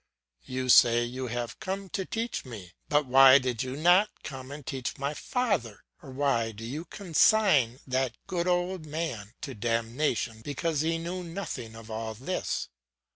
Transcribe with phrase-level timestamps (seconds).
[0.45, 4.65] You say you have come to teach me; but why did you not come and
[4.65, 10.81] teach my father, or why do you consign that good old man to damnation because
[10.81, 12.67] he knew nothing of all this?